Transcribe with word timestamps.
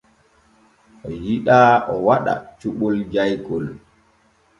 O 1.07 1.09
yiɗaa 1.23 1.73
o 1.91 1.93
waɗa 2.05 2.33
cuɓol 2.59 2.95
jaykol. 3.11 3.65